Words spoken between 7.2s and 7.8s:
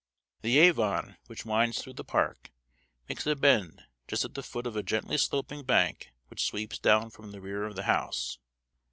the rear of